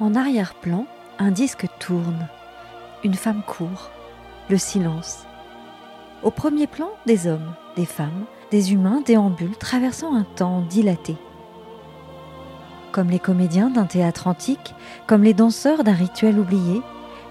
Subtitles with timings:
[0.00, 0.86] En arrière-plan,
[1.20, 2.28] un disque tourne.
[3.04, 3.90] Une femme court.
[4.50, 5.24] Le silence.
[6.24, 11.16] Au premier plan, des hommes, des femmes, des humains déambulent traversant un temps dilaté.
[12.90, 14.74] Comme les comédiens d'un théâtre antique,
[15.06, 16.82] comme les danseurs d'un rituel oublié,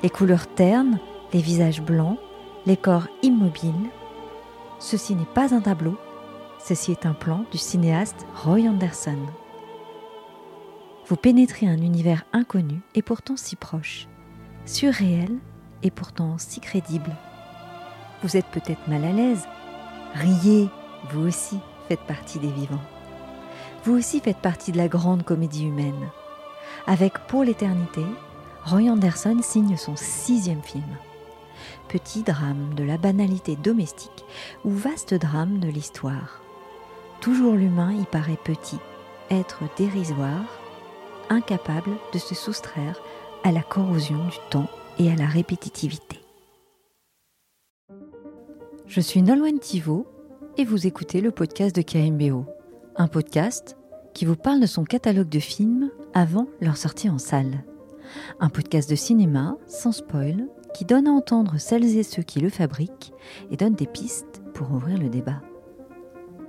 [0.01, 0.99] les couleurs ternes,
[1.33, 2.17] les visages blancs,
[2.65, 3.89] les corps immobiles.
[4.79, 5.97] Ceci n'est pas un tableau,
[6.63, 9.17] ceci est un plan du cinéaste Roy Anderson.
[11.07, 14.07] Vous pénétrez un univers inconnu et pourtant si proche,
[14.65, 15.37] surréel
[15.81, 17.13] et pourtant si crédible.
[18.23, 19.45] Vous êtes peut-être mal à l'aise.
[20.13, 20.69] Riez,
[21.11, 22.81] vous aussi faites partie des vivants.
[23.83, 26.09] Vous aussi faites partie de la grande comédie humaine.
[26.87, 28.05] Avec Pour l'éternité,
[28.63, 30.97] Roy Anderson signe son sixième film.
[31.89, 34.23] Petit drame de la banalité domestique
[34.63, 36.41] ou vaste drame de l'histoire.
[37.19, 38.79] Toujours l'humain y paraît petit,
[39.29, 40.62] être dérisoire,
[41.33, 43.01] incapable de se soustraire
[43.43, 46.19] à la corrosion du temps et à la répétitivité.
[48.85, 50.07] Je suis Nolwenn Thivaud
[50.57, 52.45] et vous écoutez le podcast de KMBO,
[52.95, 53.75] un podcast
[54.13, 57.63] qui vous parle de son catalogue de films avant leur sortie en salle.
[58.39, 62.49] Un podcast de cinéma, sans spoil, qui donne à entendre celles et ceux qui le
[62.49, 63.13] fabriquent
[63.49, 65.41] et donne des pistes pour ouvrir le débat.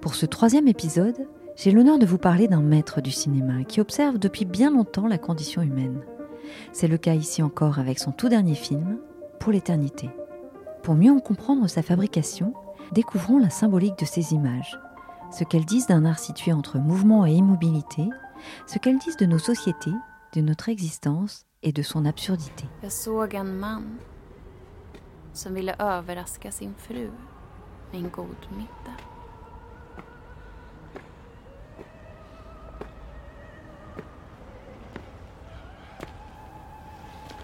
[0.03, 4.19] Pour ce troisième épisode, j'ai l'honneur de vous parler d'un maître du cinéma qui observe
[4.19, 6.01] depuis bien longtemps la condition humaine.
[6.73, 8.99] C'est le cas ici encore avec son tout dernier film,
[9.39, 10.11] Pour l'éternité.
[10.83, 12.55] Pour mieux en comprendre sa fabrication,
[12.93, 14.79] découvrons la symbolique de ces images,
[15.31, 18.09] ce qu'elles disent d'un art situé entre mouvement et immobilité,
[18.67, 19.93] ce qu'elles disent de nos sociétés,
[20.35, 22.65] de notre existence et de son absurdité.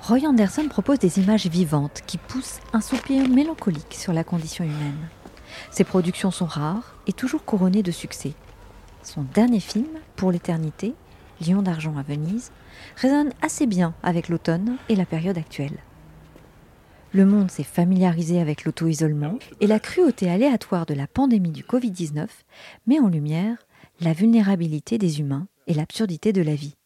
[0.03, 5.09] Roy Anderson propose des images vivantes qui poussent un soupir mélancolique sur la condition humaine.
[5.71, 8.33] Ses productions sont rares et toujours couronnées de succès.
[9.03, 10.95] Son dernier film, Pour l'éternité,
[11.47, 12.51] Lion d'argent à Venise,
[12.97, 15.79] résonne assez bien avec l'automne et la période actuelle.
[17.13, 22.27] Le monde s'est familiarisé avec l'auto-isolement et la cruauté aléatoire de la pandémie du Covid-19
[22.87, 23.59] met en lumière
[24.01, 26.77] la vulnérabilité des humains et l'absurdité de la vie.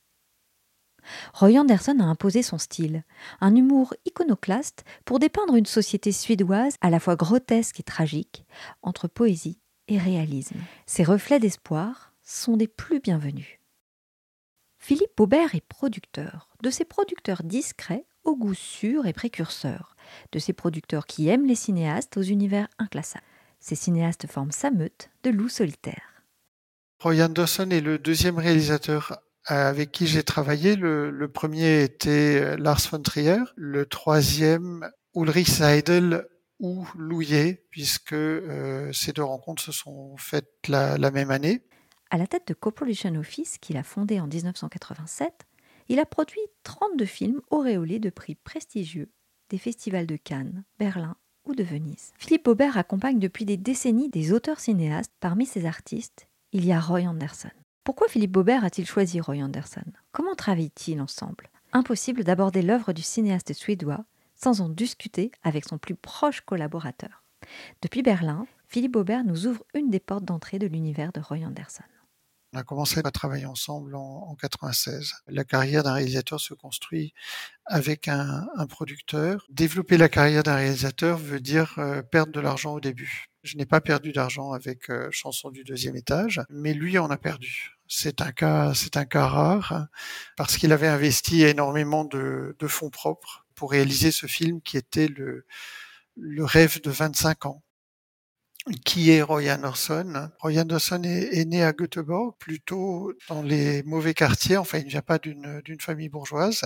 [1.32, 3.04] Roy Anderson a imposé son style,
[3.40, 8.44] un humour iconoclaste pour dépeindre une société suédoise à la fois grotesque et tragique,
[8.82, 10.56] entre poésie et réalisme.
[10.86, 13.60] Ses reflets d'espoir sont des plus bienvenus.
[14.78, 19.96] Philippe Aubert est producteur, de ces producteurs discrets au goût sûr et précurseur,
[20.32, 23.24] de ces producteurs qui aiment les cinéastes aux univers inclassables.
[23.60, 26.22] Ces cinéastes forment sa meute de loups solitaires.
[27.00, 30.76] Roy Anderson est le deuxième réalisateur avec qui j'ai travaillé.
[30.76, 36.26] Le, premier était Lars von Trier, le troisième Ulrich Seidel
[36.60, 41.62] ou Louillet, puisque euh, ces deux rencontres se sont faites la, même année.
[42.10, 45.46] À la tête de Coproduction Office, qu'il a fondé en 1987,
[45.88, 49.10] il a produit 32 films auréolés de prix prestigieux
[49.50, 52.12] des festivals de Cannes, Berlin ou de Venise.
[52.18, 55.12] Philippe Aubert accompagne depuis des décennies des auteurs cinéastes.
[55.20, 57.50] Parmi ces artistes, il y a Roy Anderson.
[57.84, 59.84] Pourquoi Philippe Aubert a-t-il choisi Roy Anderson?
[60.10, 61.50] Comment travaillent-ils ensemble?
[61.74, 67.22] Impossible d'aborder l'œuvre du cinéaste suédois sans en discuter avec son plus proche collaborateur.
[67.82, 71.84] Depuis Berlin, Philippe Aubert nous ouvre une des portes d'entrée de l'univers de Roy Anderson.
[72.54, 75.12] On a commencé à travailler ensemble en, en 96.
[75.28, 77.12] La carrière d'un réalisateur se construit
[77.66, 79.44] avec un, un, producteur.
[79.50, 83.33] Développer la carrière d'un réalisateur veut dire euh, perdre de l'argent au début.
[83.44, 87.18] Je n'ai pas perdu d'argent avec euh, Chanson du deuxième étage, mais lui en a
[87.18, 87.76] perdu.
[87.86, 89.86] C'est un cas, c'est un cas rare
[90.36, 95.08] parce qu'il avait investi énormément de, de, fonds propres pour réaliser ce film qui était
[95.08, 95.44] le,
[96.16, 97.62] le rêve de 25 ans
[98.84, 100.30] qui est Roy Anderson?
[100.40, 104.56] Roy Anderson est, né à Göteborg, plutôt dans les mauvais quartiers.
[104.56, 106.62] Enfin, il ne vient pas d'une d'une famille bourgeoise.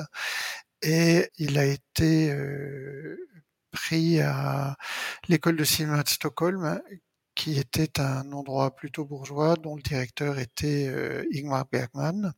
[0.82, 3.16] Et il a été euh,
[4.20, 4.76] à
[5.28, 6.80] l'école de cinéma de Stockholm,
[7.34, 12.32] qui était un endroit plutôt bourgeois, dont le directeur était euh, Ingmar Bergman.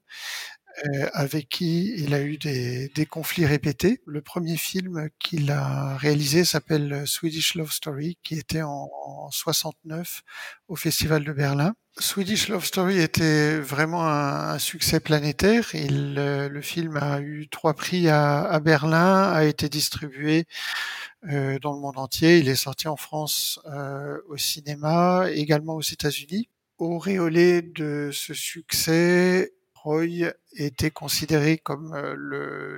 [0.87, 4.00] Euh, avec qui il a eu des, des, conflits répétés.
[4.06, 10.23] Le premier film qu'il a réalisé s'appelle Swedish Love Story, qui était en, en, 69
[10.69, 11.75] au Festival de Berlin.
[11.99, 15.75] Swedish Love Story était vraiment un, un succès planétaire.
[15.75, 20.47] Il, euh, le film a eu trois prix à, à Berlin, a été distribué
[21.29, 22.38] euh, dans le monde entier.
[22.38, 26.49] Il est sorti en France euh, au cinéma, également aux États-Unis.
[26.79, 31.94] Auréolé de ce succès, Roy était considéré comme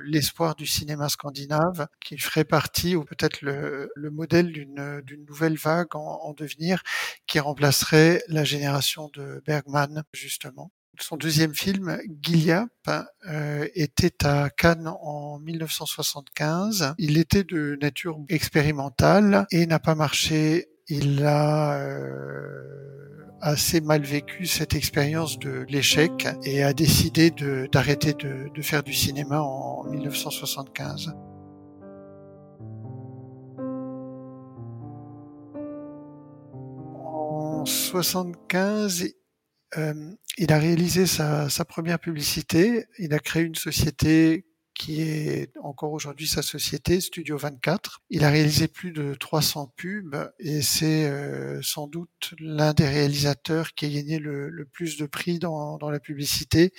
[0.05, 6.33] l'espoir du cinéma scandinave, qui ferait partie ou peut-être le, modèle d'une nouvelle vague en,
[6.33, 6.83] devenir
[7.27, 10.71] qui remplacerait la génération de Bergman justement.
[10.99, 12.69] Son deuxième film, Gilliap,
[13.73, 16.93] était à Cannes en 1975.
[16.99, 20.67] Il était de nature expérimentale et n'a pas marché.
[20.89, 21.79] Il a
[23.43, 27.29] assez mal vécu cette expérience de l'échec et a décidé
[27.71, 31.13] d'arrêter de, faire du cinéma en 1975.
[37.03, 39.09] En 75,
[39.77, 39.93] euh,
[40.37, 42.85] il a réalisé sa, première publicité.
[42.97, 48.01] Il a créé une société qui est encore aujourd'hui sa société, Studio 24.
[48.09, 53.73] Il a réalisé plus de 300 pubs et c'est euh, sans doute l'un des réalisateurs
[53.73, 56.73] qui a gagné le, le plus de prix dans, dans la publicité,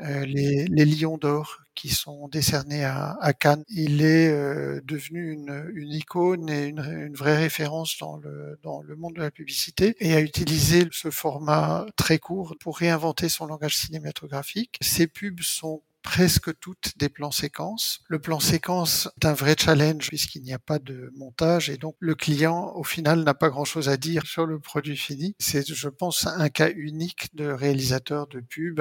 [0.00, 3.62] euh, les, les, Lions d'or qui sont décernés à, à, Cannes.
[3.68, 8.82] Il est euh, devenu une, une, icône et une, une, vraie référence dans le, dans
[8.82, 13.46] le monde de la publicité et a utilisé ce format très court pour réinventer son
[13.46, 14.76] langage cinématographique.
[14.80, 18.00] Ses pubs sont presque toutes des plans séquences.
[18.08, 21.96] Le plan séquence est un vrai challenge puisqu'il n'y a pas de montage et donc
[21.98, 25.34] le client au final n'a pas grand chose à dire sur le produit fini.
[25.38, 28.80] C'est je pense un cas unique de réalisateur de pub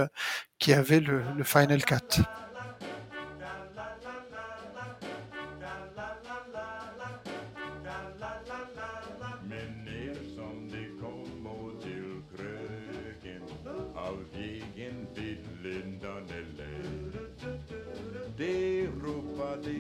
[0.60, 2.22] qui avait le, le Final Cut.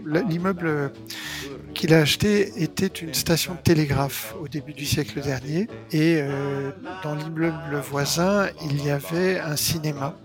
[0.08, 0.92] L'immeuble
[1.74, 5.68] qu'il a acheté était une station de télégraphe au début du siècle dernier.
[5.92, 6.72] Et euh,
[7.04, 10.16] dans l'immeuble voisin, il y avait un cinéma.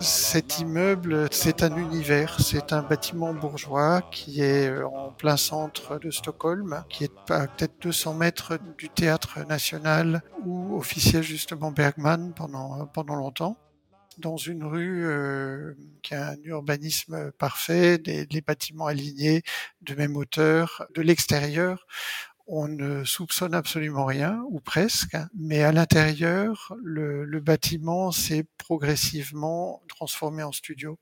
[0.00, 5.98] Cet immeuble, c'est un univers, c'est un bâtiment bourgeois qui est euh, en plein centre
[5.98, 12.32] de Stockholm, qui est à peut-être 200 mètres du théâtre national où officiait justement Bergman
[12.34, 13.58] pendant, pendant longtemps
[14.18, 19.42] dans une rue euh, qui a un urbanisme parfait, des, bâtiments alignés
[19.82, 20.86] de même hauteur.
[20.94, 21.86] De l'extérieur,
[22.46, 30.42] on ne soupçonne absolument rien, ou presque, mais à l'intérieur, le bâtiment s'est progressivement transformé
[30.42, 30.98] en studio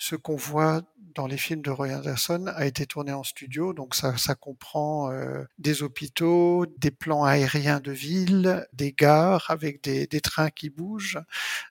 [0.00, 0.80] ce qu'on voit
[1.14, 5.44] dans les films de Roy Anderson a été tourné en studio, donc ça, comprend euh,
[5.58, 11.20] des hôpitaux, des plans aériens de ville, des gares avec des, des trains qui bougent,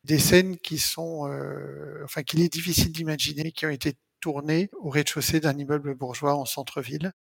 [0.04, 4.90] des scènes qui sont, euh, enfin qu'il est difficile d'imaginer, qui ont été tournées au
[4.90, 7.14] rez-de-chaussée d'un immeuble bourgeois en centre-ville.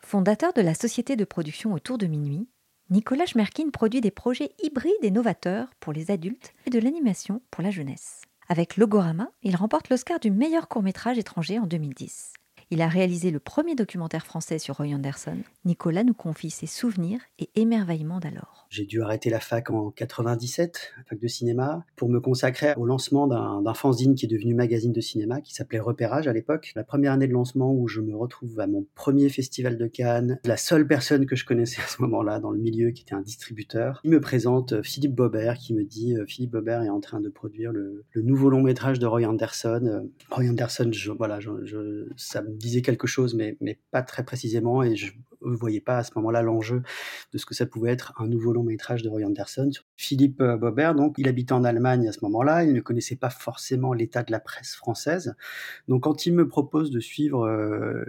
[0.00, 2.48] Fondateur de la société de production Autour de minuit,
[2.88, 7.62] Nicolas Schmerkin produit des projets hybrides et novateurs pour les adultes et de l'animation pour
[7.62, 8.22] la jeunesse.
[8.48, 12.34] Avec Logorama, il remporte l'Oscar du meilleur court-métrage étranger en 2010.
[12.70, 15.38] Il a réalisé le premier documentaire français sur Roy Anderson.
[15.64, 18.66] Nicolas nous confie ses souvenirs et émerveillements d'alors.
[18.70, 23.26] J'ai dû arrêter la fac en 97, fac de cinéma, pour me consacrer au lancement
[23.26, 26.72] d'un fanzine qui est devenu magazine de cinéma, qui s'appelait Repérage à l'époque.
[26.74, 30.40] La première année de lancement où je me retrouve à mon premier festival de Cannes,
[30.44, 33.20] la seule personne que je connaissais à ce moment-là dans le milieu qui était un
[33.20, 37.00] distributeur, il me présente euh, Philippe Bobert, qui me dit euh, Philippe Bobert est en
[37.00, 39.82] train de produire le, nouveau long métrage de Roy Anderson.
[39.84, 40.00] Euh,
[40.30, 41.38] Roy Anderson, voilà,
[42.16, 45.98] ça me disait quelque chose, mais, mais pas très précisément, et je ne voyais pas
[45.98, 46.82] à ce moment-là l'enjeu
[47.32, 49.70] de ce que ça pouvait être un nouveau long métrage de Roy Anderson.
[49.96, 53.30] Philippe euh, Bobert, donc, il habitait en Allemagne à ce moment-là, il ne connaissait pas
[53.30, 55.34] forcément l'état de la presse française.
[55.88, 58.04] Donc, quand il me propose de suivre euh,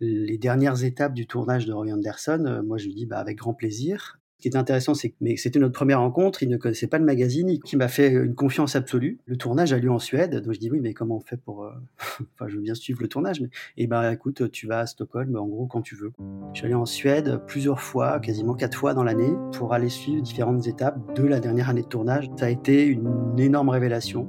[0.00, 3.38] les dernières étapes du tournage de Roy Anderson, euh, moi je lui dis bah, avec
[3.38, 6.98] grand plaisir qui est intéressant, c'est que c'était notre première rencontre, il ne connaissait pas
[6.98, 9.18] le magazine, il m'a fait une confiance absolue.
[9.26, 11.64] Le tournage a lieu en Suède, donc je dis oui, mais comment on fait pour...
[11.64, 13.48] Euh, enfin, je veux bien suivre le tournage, mais...
[13.76, 16.12] Eh ben écoute, tu vas à Stockholm, en gros, quand tu veux.
[16.52, 20.22] Je suis allé en Suède plusieurs fois, quasiment quatre fois dans l'année, pour aller suivre
[20.22, 22.30] différentes étapes de la dernière année de tournage.
[22.36, 24.28] Ça a été une énorme révélation,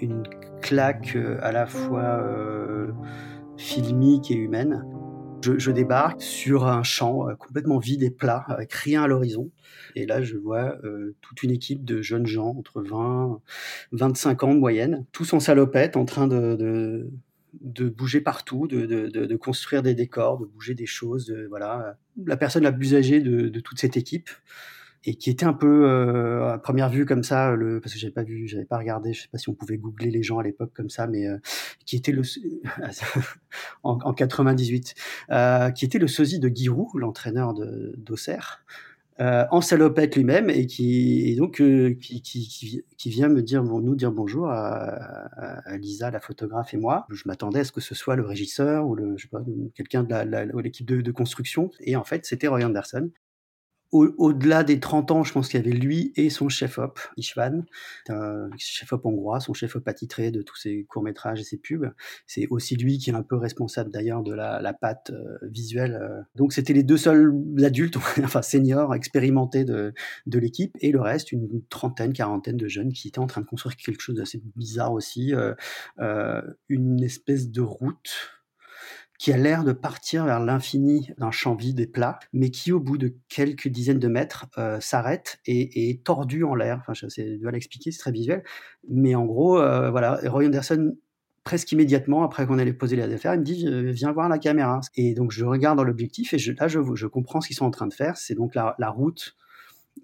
[0.00, 0.22] une
[0.60, 2.92] claque euh, à la fois euh,
[3.56, 4.84] filmique et humaine.
[5.42, 9.50] Je, débarque sur un champ euh, complètement vide et plat, avec rien à l'horizon.
[9.96, 13.40] Et là, je vois euh, toute une équipe de jeunes gens, entre 20
[13.92, 17.08] 25 ans de moyenne, tous en salopette, en train de,
[17.60, 21.34] de, bouger partout, de, de, construire des décors, de bouger des choses.
[21.48, 21.96] voilà.
[22.26, 24.30] La personne la plus âgée de toute cette équipe,
[25.04, 28.12] et qui était un peu euh, à première vue comme ça, le, parce que j'avais
[28.12, 30.42] pas vu, j'avais pas regardé, je sais pas si on pouvait googler les gens à
[30.42, 31.38] l'époque comme ça, mais euh,
[31.86, 32.22] qui était le
[33.82, 34.94] en, en 98,
[35.30, 38.64] euh, qui était le sosie de Giroud, l'entraîneur de d'Auxerre.
[39.20, 43.62] euh, en salopette lui-même et qui et donc euh, qui, qui, qui, vient me dire
[43.62, 44.86] bon, nous dire bonjour à,
[45.66, 48.86] à, Lisa la photographe et moi je m'attendais à ce que ce soit le régisseur
[48.86, 49.42] ou le je sais pas
[49.74, 53.10] quelqu'un de l'équipe de, de, construction et en fait c'était Roy Anderson
[53.92, 57.64] au-delà des 30 ans, je pense qu'il y avait lui et son chef-op, Ishvan,
[58.08, 61.92] un chef-op hongrois, son chef-op attitré de tous ses courts-métrages et ses pubs.
[62.26, 65.94] C'est aussi lui qui est un peu responsable d'ailleurs de la, la patte euh, visuelle.
[65.94, 66.22] Euh.
[66.36, 69.92] Donc c'était les deux seuls adultes, enfin seniors, expérimentés de,
[70.26, 73.46] de l'équipe, et le reste, une trentaine, quarantaine de jeunes qui étaient en train de
[73.46, 75.54] construire quelque chose d'assez bizarre aussi, euh,
[76.00, 78.32] euh une espèce de route
[79.22, 82.80] qui a l'air de partir vers l'infini d'un champ vide et plat, mais qui, au
[82.80, 86.82] bout de quelques dizaines de mètres, euh, s'arrête et, est tordu en l'air.
[86.88, 87.06] Enfin,
[87.40, 88.42] dois l'expliquer, c'est très visuel.
[88.88, 90.96] Mais en gros, euh, voilà, Roy Anderson
[91.44, 94.80] presque immédiatement après qu'on allait poser les affaires, il me dit viens voir la caméra.
[94.96, 97.70] Et donc je regarde dans l'objectif et là je, je, comprends ce qu'ils sont en
[97.70, 98.16] train de faire.
[98.16, 99.36] C'est donc la, la route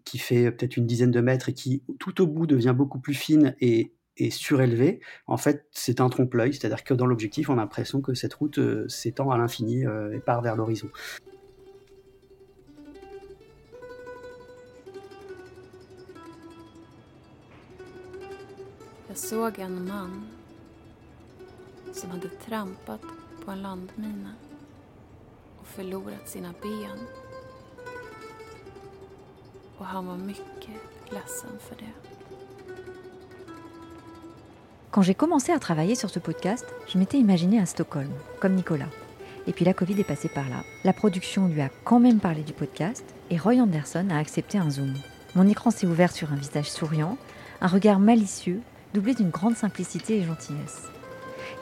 [0.05, 3.15] qui fait peut-être une dizaine de mètres et qui tout au bout devient beaucoup plus
[3.15, 7.57] fine et est surélevé, en fait, c'est un trompe-l'œil, c'est-à-dire que dans l'objectif, on a
[7.57, 10.91] l'impression que cette route euh, s'étend à l'infini euh, et part vers l'horizon.
[19.09, 20.27] Jag såg en man
[21.93, 23.01] som hade trampat
[23.45, 24.35] på en landmina
[25.61, 26.99] och förlorat sina ben.
[29.79, 32.08] Och han var mycket ledsen för det.
[34.99, 38.91] Quand j'ai commencé à travailler sur ce podcast, je m'étais imaginé à Stockholm, comme Nicolas.
[39.47, 40.65] Et puis la Covid est passée par là.
[40.83, 44.71] La production lui a quand même parlé du podcast et Roy Anderson a accepté un
[44.71, 44.95] zoom.
[45.37, 47.17] Mon écran s'est ouvert sur un visage souriant,
[47.61, 48.61] un regard malicieux,
[48.93, 50.89] doublé d'une grande simplicité et gentillesse.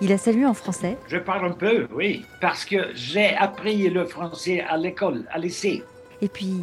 [0.00, 0.96] Il a salué en français.
[1.06, 5.84] Je parle un peu, oui, parce que j'ai appris le français à l'école, à lycée.
[6.22, 6.54] Et puis,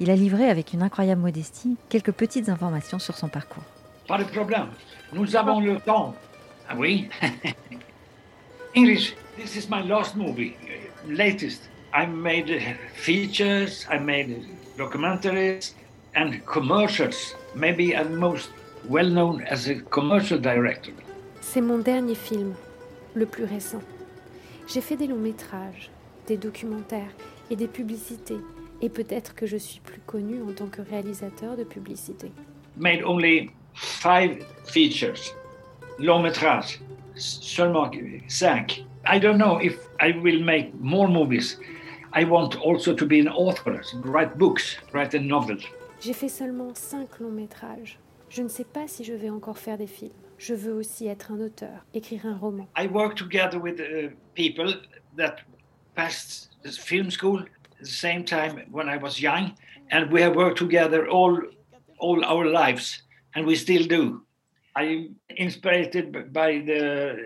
[0.00, 3.62] il a livré avec une incroyable modestie quelques petites informations sur son parcours.
[4.06, 4.68] Pas de problème.
[5.12, 6.14] Nous avons le temps.
[6.68, 7.08] Ah oui?
[8.76, 10.54] English, this is my last movie,
[11.08, 11.68] latest.
[11.92, 14.44] I made features, I made
[14.76, 15.74] documentaries
[16.14, 17.34] and commercials.
[17.54, 18.50] Maybe I'm most
[18.88, 20.92] well known as a commercial director.
[21.40, 22.54] C'est mon dernier film,
[23.14, 23.82] le plus récent.
[24.68, 25.90] J'ai fait des longs métrages,
[26.26, 27.12] des documentaires
[27.50, 28.38] et des publicités.
[28.82, 32.30] Et peut-être que je suis plus connu en tant que réalisateur de publicité.
[32.76, 35.34] Made only five features,
[35.98, 36.78] long métrage,
[37.14, 37.90] seulement
[38.28, 38.84] cinq.
[39.04, 41.58] I don't know if I will make more movies.
[42.12, 45.58] I want also to be an author, write books, write a novel.
[46.00, 47.98] J'ai fait seulement cinq longs métrages.
[48.28, 50.12] Je ne sais pas si je vais encore faire des films.
[50.38, 52.66] Je veux aussi être un auteur, écrire un roman.
[52.76, 54.74] I work together with uh, people
[55.16, 55.36] that
[55.94, 59.52] passed the film school at the same time when I was young,
[59.90, 61.38] and we have worked together all
[61.98, 63.05] all our lives
[63.36, 64.22] and we still do.
[64.74, 67.16] I'm inspired by the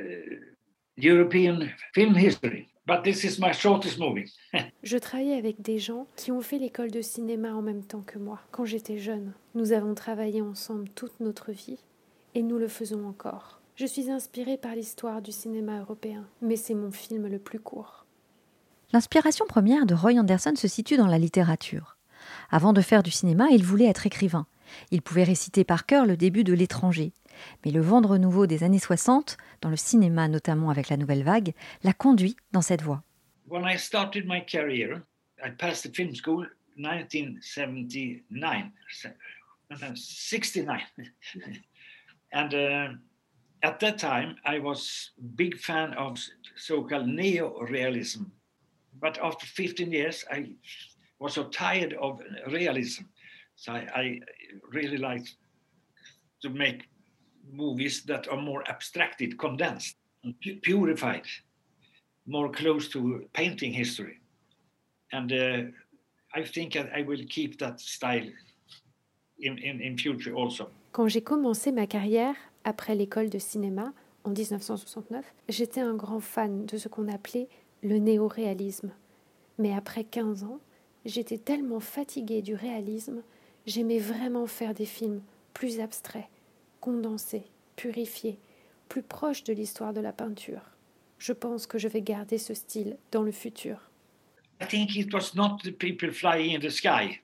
[0.96, 2.68] European film history.
[2.86, 4.32] But this is my shortest movie.
[4.82, 8.18] Je travaillais avec des gens qui ont fait l'école de cinéma en même temps que
[8.18, 9.32] moi, quand j'étais jeune.
[9.54, 11.78] Nous avons travaillé ensemble toute notre vie
[12.34, 13.60] et nous le faisons encore.
[13.76, 18.06] Je suis inspirée par l'histoire du cinéma européen, mais c'est mon film le plus court.
[18.92, 21.96] L'inspiration première de Roy Anderson se situe dans la littérature.
[22.50, 24.46] Avant de faire du cinéma, il voulait être écrivain.
[24.90, 27.12] Il pouvait réciter par cœur le début de L'étranger.
[27.64, 31.22] Mais le vent de renouveau des années 60, dans le cinéma notamment avec la nouvelle
[31.22, 33.02] vague, l'a conduit dans cette voie.
[33.48, 35.02] When I started my career,
[35.44, 36.46] I passed the film school
[36.76, 38.70] 1979,
[39.94, 40.80] 69.
[42.32, 42.88] and uh,
[43.62, 46.18] at that time, I was big fan of
[46.56, 48.24] so-called neo-realism.
[49.00, 50.52] But after 15 years, I
[51.18, 53.04] was so tired of realism.
[53.60, 54.20] So I, I
[54.72, 55.26] really like
[56.40, 56.88] to make
[57.52, 59.96] movies that are more abstracted, condensed,
[60.62, 61.26] purified,
[62.26, 64.18] more close to painting history.
[65.12, 65.62] And uh,
[66.34, 68.30] I think I will keep that style
[69.40, 70.70] in, in, in future also.
[70.92, 73.92] Quand j'ai commencé ma carrière après l'école de cinéma
[74.24, 77.48] en 1969, j'étais un grand fan de ce qu'on appelait
[77.82, 78.92] le néo-réalisme.
[79.58, 80.60] Mais après 15 ans,
[81.04, 83.22] j'étais tellement fatiguée du réalisme
[83.70, 85.22] J'aimais vraiment faire des films
[85.54, 86.26] plus abstraits,
[86.80, 87.44] condensés,
[87.76, 88.36] purifiés,
[88.88, 90.62] plus proches de l'histoire de la peinture.
[91.20, 93.78] Je pense que je vais garder ce style dans le futur.
[94.60, 97.20] I think it was not the people flying in the sky.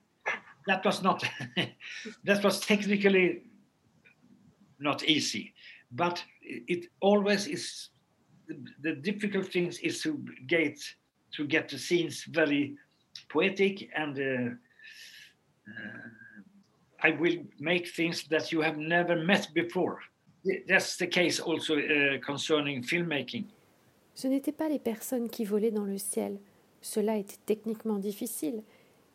[0.69, 1.25] That was not
[2.25, 3.43] that was technically
[4.79, 5.53] not easy,
[5.91, 7.91] but it always is.
[8.83, 10.79] The, difficult thing is to get
[11.33, 12.77] to get the scenes very
[13.29, 14.55] poetic and uh,
[17.03, 19.99] I will make things that you have never met before.
[20.69, 23.47] That's the case also uh, concerning filmmaking.
[24.15, 26.39] Ce n'étaient pas les personnes qui volaient dans le ciel.
[26.81, 28.63] Cela était techniquement difficile,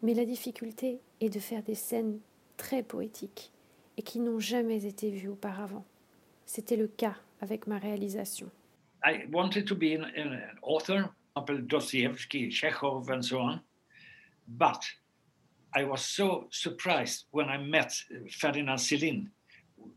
[0.03, 2.19] mais la difficulté est de faire des scènes
[2.57, 3.51] très poétiques
[3.97, 5.85] et qui n'ont jamais été vues auparavant.
[6.45, 8.49] C'était le cas avec ma réalisation.
[9.03, 13.59] I wanted to be an, an author, Dostoevsky, Chekhov, and so on,
[14.47, 14.81] but
[15.73, 17.93] I was so surprised when I met
[18.31, 19.27] Ferdinand Céline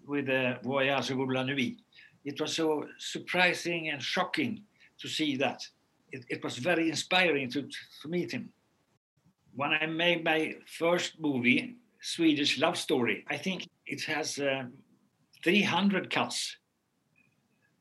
[0.07, 1.79] with the Voyage au la nuit.
[2.25, 4.63] It was so surprising and shocking
[4.99, 5.67] to see that.
[6.13, 8.51] It, it was very inspiring to, to meet him.
[9.57, 14.65] When I made my first movie, Swedish Love Story, I think it has uh,
[15.43, 16.57] 300 cuts.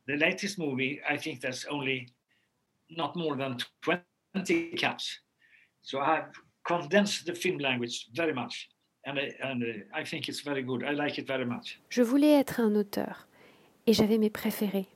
[0.08, 2.10] The latest movie, I think there's only
[2.90, 5.20] not more than 20 cuts.
[5.82, 6.32] So I've
[6.68, 8.70] the language very much.
[9.06, 10.84] And, I, and I think it's very good.
[10.84, 11.80] I like it very much.
[11.90, 13.28] Je voulais être un auteur
[13.86, 14.88] et j'avais mes préférés.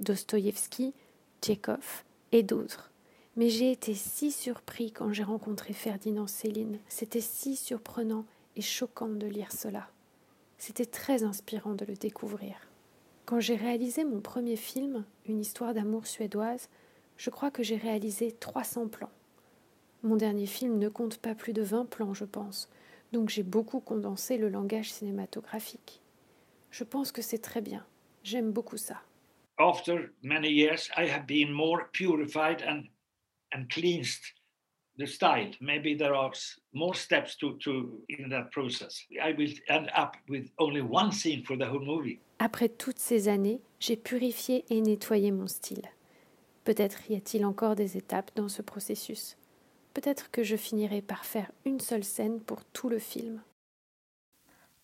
[0.00, 0.94] Dostoïevski,
[1.40, 2.90] Tchekhov et d'autres.
[3.36, 6.78] Mais j'ai été si surpris quand j'ai rencontré Ferdinand Céline.
[6.88, 8.26] C'était si surprenant
[8.56, 9.88] et choquant de lire cela.
[10.58, 12.54] C'était très inspirant de le découvrir.
[13.24, 16.68] Quand j'ai réalisé mon premier film, Une histoire d'amour suédoise,
[17.16, 19.10] je crois que j'ai réalisé 300 plans.
[20.02, 22.68] Mon dernier film ne compte pas plus de 20 plans, je pense,
[23.12, 26.00] donc j'ai beaucoup condensé le langage cinématographique.
[26.70, 27.84] Je pense que c'est très bien.
[28.24, 29.02] J'aime beaucoup ça.
[29.58, 32.84] After many years, I have been more purified and,
[33.54, 34.22] and cleansed
[34.98, 35.50] the style.
[35.60, 36.32] Maybe there are
[36.72, 39.06] more steps to, to in that process.
[39.22, 42.18] I will end up with only one scene for the whole movie.
[42.38, 45.84] Après toutes ces années, j'ai purifié et nettoyé mon style.
[46.64, 49.36] Peut-être y a-t-il encore des étapes dans ce processus.
[49.94, 53.42] Peut-être que je finirai par faire une seule scène pour tout le film.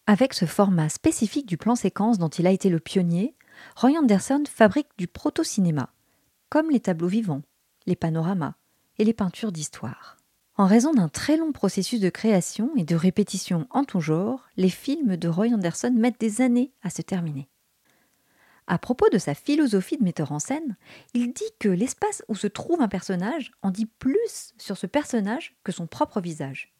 [0.06, 3.34] Avec ce format spécifique du plan séquence dont il a été le pionnier,
[3.76, 5.90] Roy Anderson fabrique du proto-cinéma,
[6.48, 7.42] comme les tableaux vivants,
[7.86, 8.54] les panoramas
[8.98, 10.16] et les peintures d'histoire.
[10.56, 14.70] En raison d'un très long processus de création et de répétition en tout genre, les
[14.70, 17.48] films de Roy Anderson mettent des années à se terminer.
[18.70, 20.76] À propos de sa philosophie de metteur en scène,
[21.14, 25.56] il dit que l'espace où se trouve un personnage en dit plus sur ce personnage
[25.64, 26.74] que son propre visage.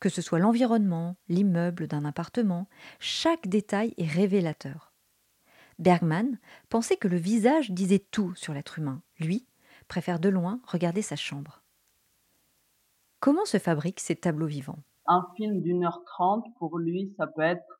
[0.00, 2.68] Que ce soit l'environnement, l'immeuble d'un appartement,
[2.98, 4.92] chaque détail est révélateur.
[5.78, 9.00] Bergman pensait que le visage disait tout sur l'être humain.
[9.18, 9.46] Lui
[9.88, 11.62] préfère de loin regarder sa chambre.
[13.18, 14.82] Comment se fabriquent ces tableaux vivants?
[15.06, 17.79] Un film d'une heure trente, pour lui, ça peut être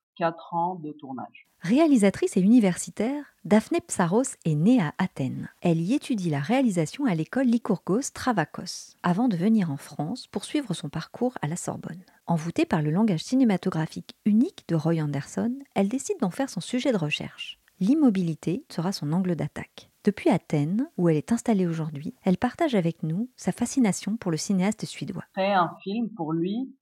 [0.52, 1.46] ans de tournage.
[1.62, 5.50] Réalisatrice et universitaire, Daphné Psaros est née à Athènes.
[5.60, 10.44] Elle y étudie la réalisation à l'école Lycurgos Travakos, avant de venir en France pour
[10.44, 12.02] suivre son parcours à la Sorbonne.
[12.26, 16.92] Envoûtée par le langage cinématographique unique de Roy Anderson, elle décide d'en faire son sujet
[16.92, 17.58] de recherche.
[17.78, 19.90] L'immobilité sera son angle d'attaque.
[20.04, 24.38] Depuis Athènes, où elle est installée aujourd'hui, elle partage avec nous sa fascination pour le
[24.38, 25.24] cinéaste suédois.
[25.34, 26.74] Créer un film, pour lui,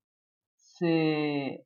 [0.56, 1.64] c'est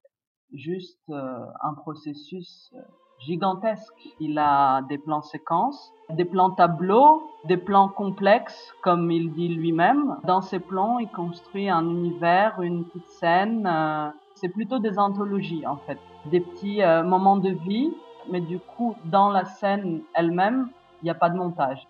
[0.55, 2.81] juste euh, un processus euh,
[3.21, 4.09] gigantesque.
[4.21, 10.17] Il a des plans séquences, des plans tableaux, des plans complexes, comme il dit lui-même.
[10.25, 13.67] Dans ces plans, il construit un univers, une petite scène.
[13.67, 15.99] Euh, c'est plutôt des anthologies, en fait.
[16.27, 17.93] Des petits moments de vie,
[18.31, 20.69] mais du coup, dans la scène elle-même,
[21.01, 21.87] il n'y a pas de montage.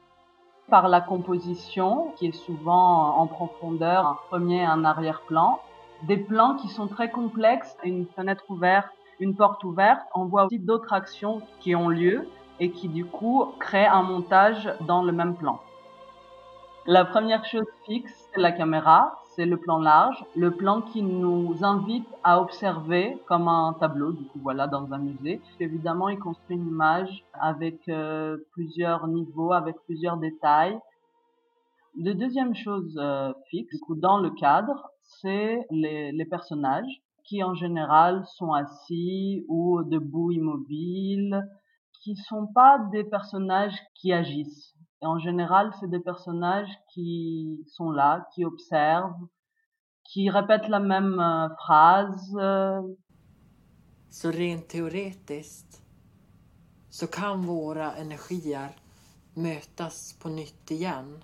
[0.68, 5.60] Par la composition, qui est souvent en profondeur, un premier un arrière-plan,
[6.06, 8.88] des plans qui sont très complexes, une fenêtre ouverte,
[9.20, 10.02] une porte ouverte.
[10.14, 12.26] On voit aussi d'autres actions qui ont lieu
[12.60, 15.60] et qui du coup créent un montage dans le même plan.
[16.86, 21.56] La première chose fixe, c'est la caméra, c'est le plan large, le plan qui nous
[21.62, 25.40] invite à observer comme un tableau, du coup voilà, dans un musée.
[25.60, 30.76] Évidemment, il construit une image avec euh, plusieurs niveaux, avec plusieurs détails.
[31.94, 38.24] Deuxième chose euh, fixe, du coup, dans le cadre, c'est les, personnages qui en général
[38.36, 41.40] sont assis ou debout immobiles,
[42.02, 44.74] qui sont pas des personnages qui agissent.
[45.02, 49.26] En général, c'est des personnages qui sont là, qui observent,
[50.04, 52.36] qui répètent la même euh, phrase.
[54.10, 55.82] Så rent teoretiskt
[56.92, 58.68] så kan våra energier
[59.34, 61.22] mötas på nytt igen.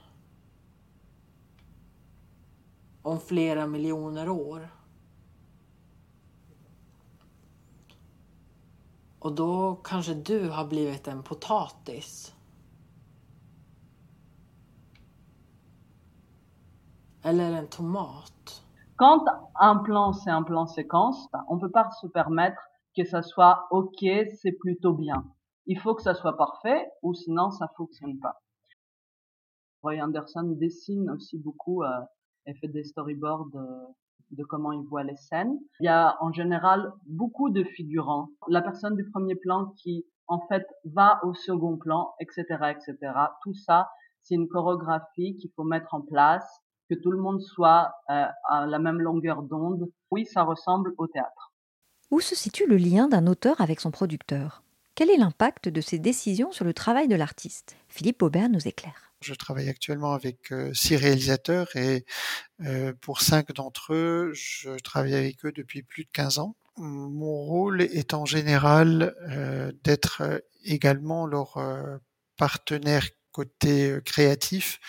[3.03, 4.69] Om flera miljoner år.
[9.19, 12.35] Och då kanske du har blivit en potatis.
[17.23, 18.63] Eller en tomat.
[18.97, 22.61] Quand un plan, c'est un plan séquence, on peut pas se permettre
[22.97, 24.05] que ça soit OK,
[24.43, 25.25] c'est plutôt bien.
[25.67, 28.41] Il faut que ça soit parfait ou sinon ça fonctionne pas.
[29.83, 32.01] Roy Anderson dessine aussi beaucoup euh,
[32.49, 33.87] et fait des storyboards euh,
[34.31, 35.59] de comment il voit les scènes.
[35.81, 38.29] Il y a en général beaucoup de figurants.
[38.49, 42.97] La personne du premier plan qui en fait va au second plan, etc., etc.
[43.43, 43.89] Tout ça,
[44.23, 46.47] c'est une chorégraphie qu'il faut mettre en place,
[46.91, 49.91] que tout le monde soit euh, à la même longueur d'onde.
[50.11, 51.53] Oui, ça ressemble au théâtre.
[52.11, 54.63] Où se situe le lien d'un auteur avec son producteur?
[54.95, 57.77] Quel est l'impact de ces décisions sur le travail de l'artiste?
[57.89, 59.08] Philippe Aubert nous éclaire.
[59.21, 62.05] Je travaille actuellement avec euh, six réalisateurs et
[62.65, 66.55] euh, pour cinq d'entre eux, je travaille avec eux depuis plus de 15 ans.
[66.77, 71.59] Mon rôle est en général euh, d'être également leur
[72.37, 74.81] partenaire côté créatif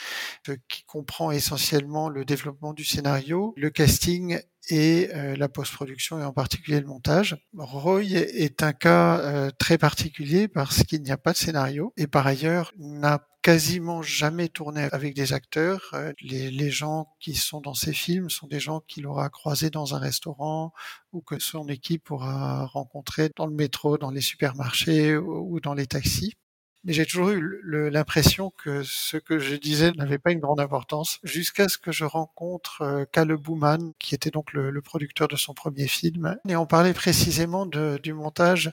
[0.67, 6.79] qui comprend essentiellement le développement du scénario, le casting et la post-production et en particulier
[6.79, 7.37] le montage.
[7.57, 12.27] Roy est un cas très particulier parce qu'il n'y a pas de scénario et par
[12.27, 15.95] ailleurs n'a quasiment jamais tourné avec des acteurs.
[16.21, 19.95] Les, les, gens qui sont dans ces films sont des gens qu'il aura croisés dans
[19.95, 20.73] un restaurant
[21.13, 25.87] ou que son équipe aura rencontré dans le métro, dans les supermarchés ou dans les
[25.87, 26.35] taxis.
[26.85, 31.19] Mais j'ai toujours eu l'impression que ce que je disais n'avait pas une grande importance
[31.23, 35.53] jusqu'à ce que je rencontre euh, Kalle Bouman, qui était donc le, producteur de son
[35.53, 36.37] premier film.
[36.47, 38.71] Et on parlait précisément du montage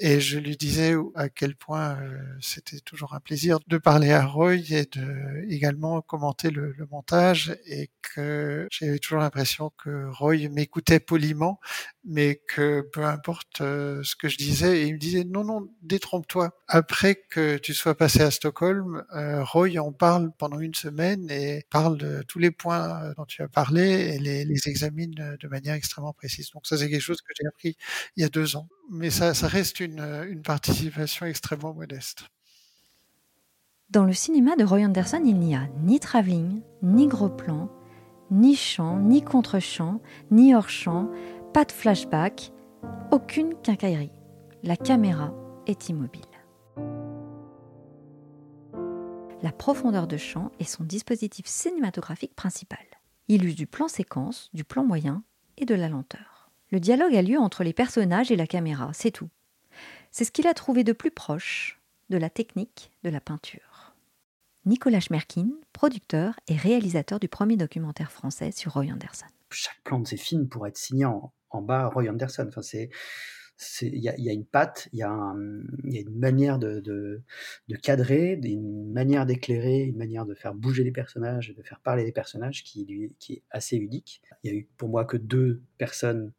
[0.00, 4.24] et je lui disais à quel point euh, c'était toujours un plaisir de parler à
[4.24, 11.00] Roy et de également commenter le, montage et que j'avais toujours l'impression que Roy m'écoutait
[11.00, 11.60] poliment,
[12.04, 16.56] mais que peu importe euh, ce que je disais, il me disait non, non, détrompe-toi.
[16.68, 21.64] Après que tu sois passé à Stockholm, euh, Roy en parle pendant une semaine et
[21.70, 26.12] parle de tous les points dont tu as parlé et les examine de manière extrêmement
[26.12, 26.50] précise.
[26.52, 27.76] Donc ça, c'est quelque chose que j'ai appris
[28.16, 32.24] il y a deux ans mais ça, reste une, une, participation extrêmement modeste.
[33.90, 37.70] Dans le cinéma de Roy Anderson, il n'y a ni travelling, ni gros plan,
[38.30, 41.10] ni chant, ni contre-champ, ni hors-champ,
[41.54, 42.52] pas de flashback,
[43.10, 44.12] aucune quincaillerie.
[44.62, 45.32] La caméra
[45.66, 46.22] est immobile.
[49.40, 52.84] La profondeur de champ est son dispositif cinématographique principal.
[53.28, 55.22] Il use du plan séquence, du plan moyen
[55.56, 56.37] et de la lenteur.
[56.70, 59.30] Le dialogue a lieu entre les personnages et la caméra, c'est tout.
[60.10, 63.94] C'est ce qu'il a trouvé de plus proche de la technique de la peinture.
[64.66, 69.26] Nicolas Schmerkin, producteur et réalisateur du premier documentaire français sur Roy Anderson.
[69.50, 72.44] Chaque plan de ces films pourrait être signé en, bas Roy Anderson.
[72.48, 72.90] Enfin, c'est
[73.82, 77.22] il y, a, une patte, il y, a une manière de,
[77.82, 82.12] cadrer, une manière d'éclairer, une manière de faire bouger les personnages, de faire parler les
[82.12, 84.22] personnages qui, qui est assez unique.
[84.44, 86.32] Il y a eu pour moi que deux personnes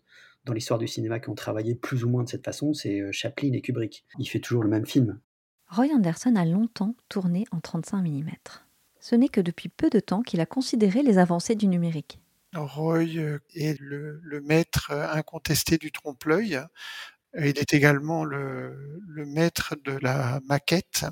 [0.46, 3.12] dans l'histoire du cinéma qui ont travaillé plus ou moins de cette façon, c'est euh,
[3.12, 4.06] Chaplin et Kubrick.
[4.18, 5.20] Il fait toujours le même film.
[5.68, 8.30] Roy Anderson a longtemps tourné en 35 mm.
[9.00, 12.20] Ce n'est que depuis peu de temps qu'il a considéré les avancées du numérique.
[12.56, 16.60] Roy euh, est le, maître euh, incontesté du trompe-l'œil.
[17.38, 21.06] Il est également le, le, maître de la maquette.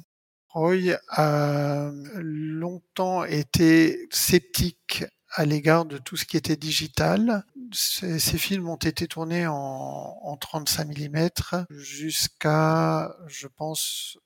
[0.47, 7.45] Roy a longtemps été sceptique à l'égard de tout ce qui était digital.
[7.71, 11.29] Ces, films ont été tournés en, en 35 mm
[11.69, 14.17] jusqu'à, je pense,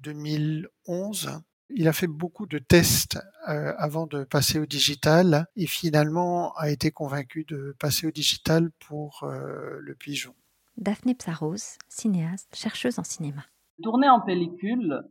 [0.00, 1.40] 2011.
[1.70, 6.70] Il a fait beaucoup de tests euh, avant de passer au digital et finalement a
[6.70, 10.34] été convaincu de passer au digital pour euh, le pigeon.
[10.76, 13.44] Daphné Psaros, cinéaste, chercheuse en cinéma.
[13.82, 15.02] Tourner en pellicule,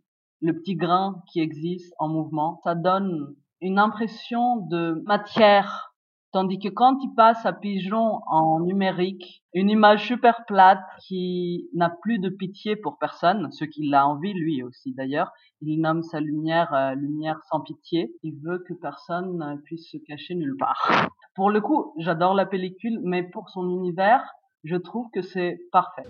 [0.42, 5.90] le petit grain qui existe en mouvement, ça donne une impression de matière.
[6.34, 11.92] Tandis que quand il passe à Pigeon en numérique, une image super plate qui n'a
[12.02, 16.20] plus de pitié pour personne, ce qu'il a envie lui aussi d'ailleurs, il nomme sa
[16.20, 18.12] lumière euh, lumière sans pitié.
[18.24, 21.08] Il veut que personne puisse se cacher nulle part.
[21.36, 24.24] Pour le coup, j'adore la pellicule, mais pour son univers,
[24.64, 26.04] je trouve que c'est parfait.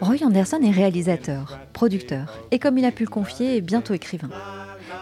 [0.00, 4.30] Roy Anderson est réalisateur, producteur et comme il a pu le confier, bientôt écrivain.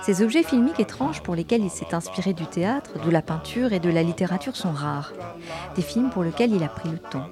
[0.02, 3.80] Ces objets filmiques étranges pour lesquels il s'est inspiré du théâtre, de la peinture et
[3.80, 5.12] de la littérature sont rares.
[5.76, 7.28] Des films pour lesquels il a pris le temps.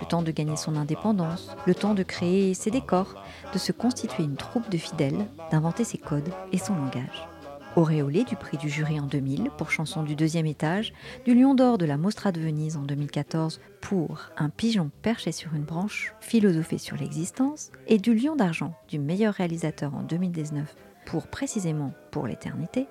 [0.00, 3.14] Le temps de gagner son indépendance, le temps de créer ses décors,
[3.52, 7.28] de se constituer une troupe de fidèles, d'inventer ses codes et son langage
[7.76, 10.92] auréolé du prix du jury en 2000 pour chanson du deuxième étage,
[11.24, 15.54] du Lion d'or de la Mostra de Venise en 2014 pour Un pigeon perché sur
[15.54, 20.74] une branche, philosophé sur l'existence, et du Lion d'argent du meilleur réalisateur en 2019
[21.06, 22.86] pour précisément Pour l'éternité,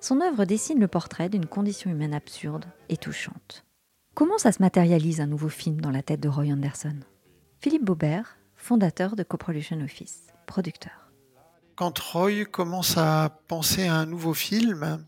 [0.00, 3.64] Son œuvre dessine le portrait d'une condition humaine absurde et touchante.
[4.14, 6.96] Comment ça se matérialise un nouveau film dans la tête de Roy Anderson?
[7.60, 11.05] Philippe Baubert, fondateur de Coproduction Office, producteur.
[11.76, 15.04] Quand Roy commence à penser à un nouveau film,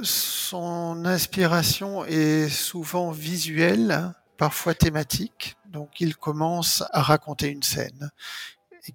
[0.00, 5.56] son inspiration est souvent visuelle, parfois thématique.
[5.66, 8.12] Donc il commence à raconter une scène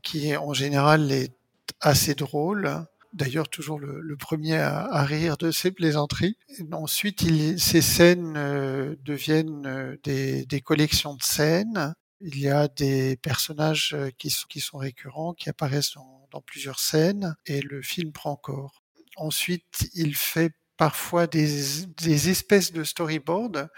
[0.02, 1.34] qui en général est
[1.82, 2.86] assez drôle.
[3.12, 6.38] D'ailleurs, toujours le, premier à, rire de ses plaisanteries.
[6.72, 11.94] ensuite, il, ces scènes euh, deviennent euh, des, collections de scènes.
[12.22, 17.36] Il y a des personnages euh, qui sont récurrents, qui apparaissent dans, dans plusieurs scènes,
[17.46, 18.84] et le film prend corps.
[19.16, 23.70] Ensuite, il fait parfois des, espèces de storyboard.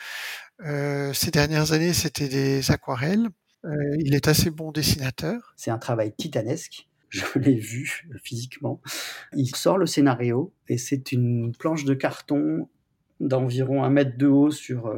[0.61, 3.27] Euh, ces dernières années, c'était des aquarelles.
[3.65, 5.53] Euh, il est assez bon dessinateur.
[5.57, 6.87] C'est un travail titanesque.
[7.09, 8.81] Je l'ai vu physiquement.
[9.33, 12.69] Il sort le scénario et c'est une planche de carton
[13.19, 14.93] d'environ un mètre de haut sur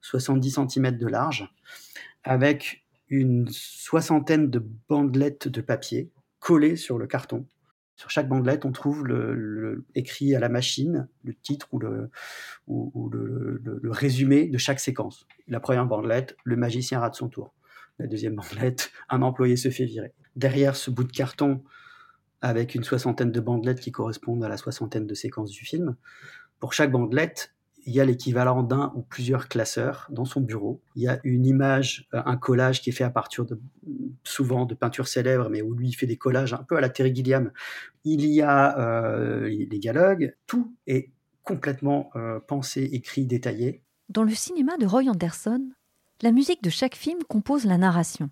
[0.00, 1.48] 70 euh, cm de large,
[2.22, 6.10] avec une soixantaine de bandelettes de papier
[6.44, 7.46] collées sur le carton.
[7.96, 12.10] Sur chaque bandelette, on trouve le, écrit à la machine le titre ou, le,
[13.84, 15.26] résumé de chaque séquence.
[15.48, 17.54] La première bandelette, le magicien rate son tour.
[17.98, 20.12] La deuxième bandelette, un employé se fait virer.
[20.36, 21.62] Derrière ce bout de carton,
[22.42, 25.96] avec une soixantaine de bandelettes qui correspondent à la soixantaine de séquences du film,
[26.60, 27.53] pour chaque bandelette,
[27.86, 30.80] il y a l'équivalent d'un ou plusieurs classeurs dans son bureau.
[30.96, 33.60] Il y a une image, euh, un collage qui est fait à partir de
[34.24, 37.14] souvent de peintures célèbres, mais où lui fait des collages un peu à la Terry
[37.14, 37.52] Gilliam.
[38.04, 41.10] Il y a euh, les dialogues, tout est
[41.42, 43.82] complètement euh, pensé, écrit, détaillé.
[44.08, 45.70] Dans le cinéma de Roy Anderson,
[46.22, 48.30] la musique de chaque film compose la narration.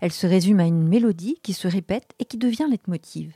[0.00, 3.34] Elle se résume à une mélodie qui se répète et qui devient leitmotiv.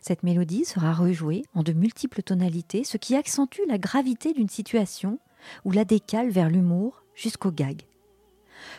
[0.00, 5.18] Cette mélodie sera rejouée en de multiples tonalités, ce qui accentue la gravité d'une situation
[5.64, 7.82] ou la décale vers l'humour jusqu'au gag.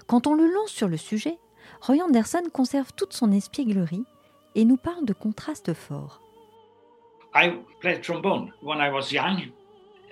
[0.08, 1.38] Quand on le lance sur le sujet,
[1.82, 4.06] Roy Anderson conserve toute son espièglerie
[4.56, 6.22] et nous parle de contrastes forts.
[7.34, 9.52] I played trombone when I was young.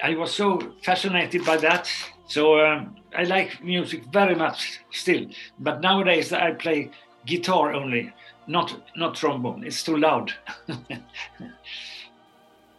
[0.01, 1.83] I was so fascinated by that.
[2.27, 5.27] So um, I like music very much still.
[5.59, 6.91] But nowadays I play
[7.25, 8.13] guitar only.
[8.49, 10.31] Not, not trombone, it's too loud.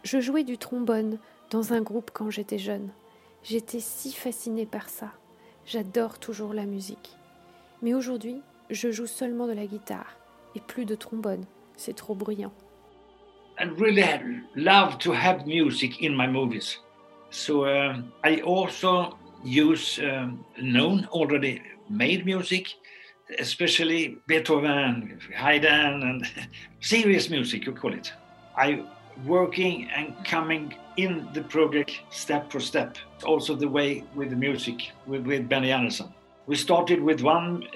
[0.03, 1.17] Je jouais du trombone
[1.49, 2.89] dans un groupe quand j'étais jeune.
[3.41, 5.13] J'étais si fascinée par ça.
[5.65, 7.15] J'adore toujours la musique.
[7.81, 10.17] Mais aujourd'hui, je joue seulement de la guitare
[10.55, 11.45] et plus de trombone.
[11.77, 12.51] C'est trop bruyant.
[13.57, 16.81] I really love to have music in my movies.
[17.29, 22.75] So uh, I also use um, known already made music
[23.39, 26.27] especially Beethoven, Haydn, and
[26.81, 28.11] serious music, you call it.
[28.57, 28.83] I
[29.25, 32.97] working and coming in the project step for step.
[33.23, 36.13] Also the way with the music with, with Benny Anderson.
[36.47, 37.67] We started with one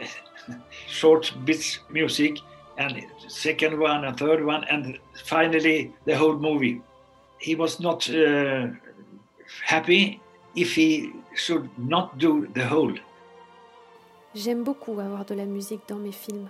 [0.87, 2.37] short bits music
[2.77, 6.81] and second one and third one and finally the whole movie.
[7.39, 8.67] He was not uh,
[9.63, 10.21] happy
[10.55, 12.93] if he should not do the whole.
[14.35, 16.49] J'aime beaucoup avoir de la musique dans mes films.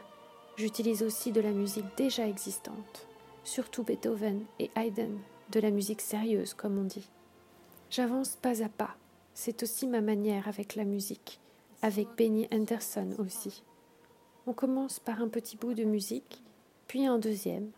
[0.57, 3.07] J'utilise aussi de la musique déjà existante,
[3.43, 5.19] surtout Beethoven et Haydn,
[5.51, 7.07] de la musique sérieuse comme on dit.
[7.91, 8.95] J'avance pas à pas,
[9.35, 11.39] c'est aussi ma manière avec la musique,
[11.83, 13.61] avec Benny Anderson aussi.
[14.47, 16.41] On commence par un petit bout de musique,
[16.87, 17.69] puis un deuxième,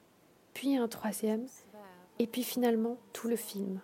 [0.53, 1.47] puis un troisième,
[2.17, 3.81] et puis finalement tout le film.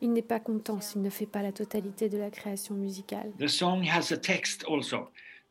[0.00, 3.30] Il n'est pas content s'il ne fait pas la totalité de la création musicale.
[3.38, 5.10] The song has a text also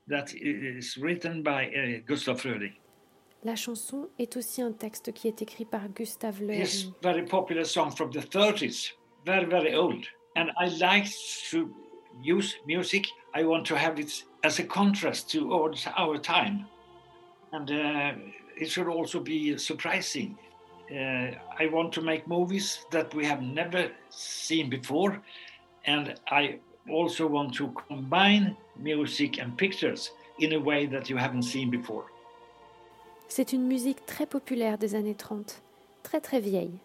[0.09, 2.73] that is written by uh, Gustav Fröding.
[3.43, 6.61] La chanson est aussi un texte qui est écrit par Gustav Löring.
[6.61, 8.91] It's very popular song from the 30s,
[9.25, 11.07] very very old, and I like
[11.51, 11.73] to
[12.21, 13.07] use music.
[13.33, 15.53] I want to have it as a contrast to
[15.95, 16.65] our time,
[17.53, 18.11] and uh,
[18.57, 20.37] it should also be surprising.
[20.91, 25.21] Uh, I want to make movies that we have never seen before,
[25.85, 31.43] and I also want to combine music and pictures in a way that you haven't
[31.43, 32.05] seen before.
[33.27, 35.61] C'est une musique très populaire des années 30,
[36.03, 36.79] très très vieille.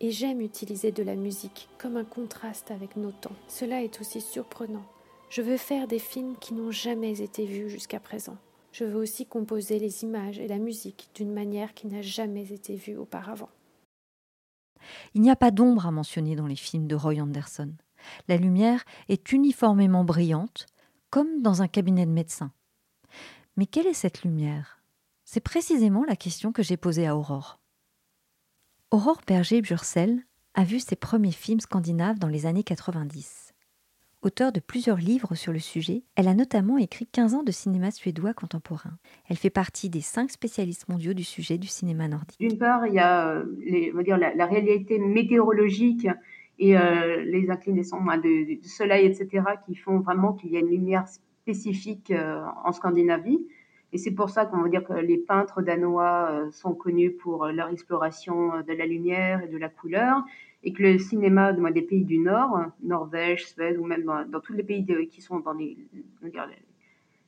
[0.00, 3.36] Et j'aime utiliser de la musique comme un contraste avec nos temps.
[3.46, 4.84] Cela est aussi surprenant.
[5.30, 8.36] Je veux faire des films qui n'ont jamais été vus jusqu'à présent.
[8.72, 12.74] Je veux aussi composer les images et la musique d'une manière qui n'a jamais été
[12.74, 13.50] vue auparavant.
[15.14, 17.72] Il n'y a pas d'ombre à mentionner dans les films de Roy Anderson.
[18.28, 20.66] La lumière est uniformément brillante,
[21.10, 22.52] comme dans un cabinet de médecin.
[23.56, 24.82] Mais quelle est cette lumière?
[25.24, 27.60] C'est précisément la question que j'ai posée à Aurore.
[28.90, 33.54] Aurore Berger-Burcel a vu ses premiers films scandinaves dans les années 90.
[34.22, 37.90] Auteur de plusieurs livres sur le sujet, elle a notamment écrit 15 ans de cinéma
[37.90, 38.96] suédois contemporain.
[39.28, 42.40] Elle fait partie des cinq spécialistes mondiaux du sujet du cinéma nordique.
[42.40, 46.08] D'une part, il y a euh, la réalité météorologique
[46.58, 50.70] et euh, les inclinaisons hein, du soleil, etc., qui font vraiment qu'il y a une
[50.70, 53.46] lumière spécifique euh, en Scandinavie.
[53.92, 57.46] Et c'est pour ça qu'on va dire que les peintres danois euh, sont connus pour
[57.46, 60.24] leur exploration de la lumière et de la couleur
[60.64, 64.62] et que le cinéma des pays du Nord, Norvège, Suède ou même dans, tous les
[64.62, 65.76] pays qui sont dans les,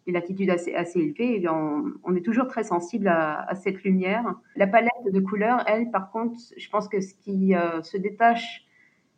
[0.06, 4.34] les latitudes assez, assez élevées, on, on, est toujours très sensible à, à, cette lumière.
[4.54, 8.65] La palette de couleurs, elle, par contre, je pense que ce qui euh, se détache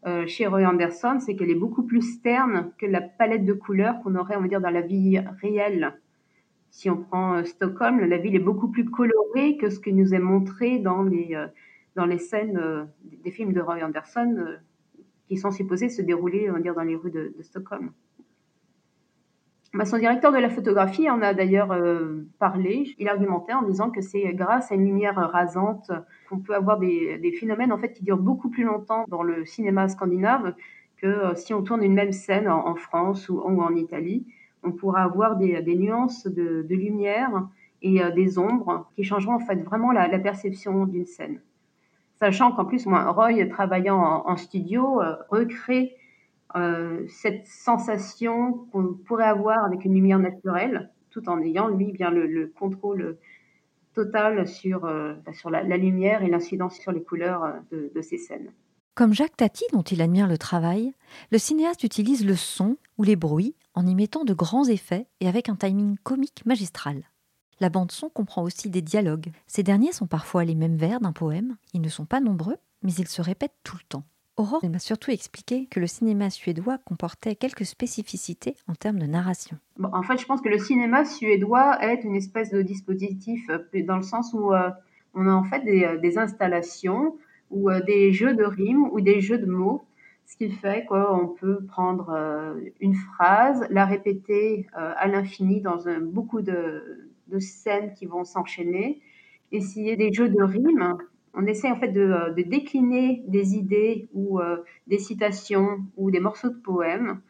[0.07, 4.01] euh, chez Roy Anderson, c'est qu'elle est beaucoup plus terne que la palette de couleurs
[4.03, 5.99] qu'on aurait, on va dire, dans la vie réelle.
[6.71, 10.15] Si on prend euh, Stockholm, la ville est beaucoup plus colorée que ce qui nous
[10.15, 11.37] est montré dans les
[11.99, 12.85] dans les scènes euh,
[13.25, 14.57] des films de Roy Anderson euh,
[15.27, 17.91] qui sont supposés se dérouler, on va dire, dans les rues de, Stockholm.
[19.75, 22.95] Bah, son directeur de la photographie en a d'ailleurs euh, parlé.
[22.99, 25.91] Il argumentait en disant que c'est grâce à une lumière rasante
[26.29, 29.89] qu'on peut avoir des, phénomènes en fait qui durent beaucoup plus longtemps dans le cinéma
[29.89, 30.55] scandinave
[30.97, 34.27] que si on tourne une même scène en, France ou, en Italie.
[34.65, 37.47] On pourra avoir des, nuances de, lumière
[37.83, 41.41] et des ombres qui changeront en fait vraiment la perception d'une scène
[42.19, 45.95] sachant qu'en plus, moi, Roy, travaillant en, studio, euh, recrée
[46.57, 52.11] euh, cette sensation qu'on pourrait avoir avec une lumière naturelle, tout en ayant, lui, bien
[52.11, 53.19] le, contrôle
[53.95, 58.53] total sur, euh, sur la, lumière et l'incidence sur les couleurs de, de ces scènes.
[58.95, 60.93] Comme Jacques Tati, dont il admire le travail,
[61.31, 65.29] le cinéaste utilise le son ou les bruits en y mettant de grands effets et
[65.29, 67.05] avec un timing comique magistral.
[67.61, 69.31] La bande-son comprend aussi des dialogues.
[69.47, 71.57] Ces derniers sont parfois les mêmes vers d'un poème.
[71.75, 74.05] Ils ne sont pas nombreux, mais ils se répètent tout le temps.
[74.39, 79.59] Aurore m'a surtout expliqué que le cinéma suédois comportait quelques spécificités en termes de narration.
[79.83, 83.97] en fait, je pense que le cinéma suédois est une espèce de dispositif euh, dans
[83.97, 84.71] le sens où euh,
[85.15, 87.17] on a en fait des, euh, installations
[87.51, 89.85] ou des jeux de rimes ou des jeux de mots,
[90.27, 97.09] ce qui fait qu'on peut prendre une phrase, la répéter à l'infini dans beaucoup de,
[97.29, 99.01] de scènes qui vont s'enchaîner,
[99.51, 100.99] essayer des jeux de rimes.
[101.35, 106.21] On essaie en fait de, euh, décliner des idées ou euh, des citations ou des
[106.21, 107.21] morceaux de poèmes,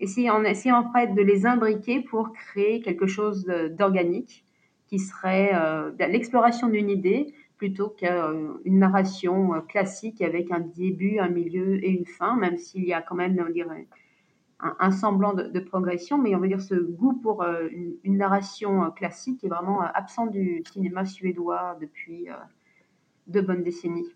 [0.00, 3.44] essayer, en essayant en fait de les imbriquer pour créer quelque chose
[3.76, 4.44] d'organique
[4.86, 11.84] qui serait euh, l'exploration d'une idée plutôt qu'une narration classique avec un début, un milieu
[11.84, 13.88] et une fin, même s'il y a quand même, on dirait,
[14.60, 19.48] un, semblant de, progression, mais on va dire ce goût pour une, narration classique est
[19.48, 22.28] vraiment absent du cinéma suédois depuis
[23.28, 24.06] deux bonnes décennies.